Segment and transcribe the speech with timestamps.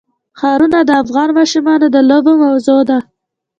[0.39, 2.97] ښارونه د افغان ماشومانو د لوبو موضوع ده.